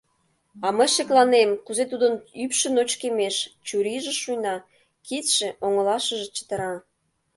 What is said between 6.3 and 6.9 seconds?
чытыра.